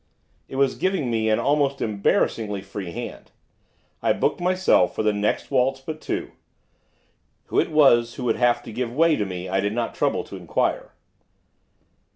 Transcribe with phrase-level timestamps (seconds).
[0.47, 3.29] It was giving me an almost embarrassingly free hand.
[4.01, 6.31] I booked myself for the next waltz but two,
[7.49, 10.23] who it was who would have to give way to me I did not trouble
[10.23, 10.95] to inquire.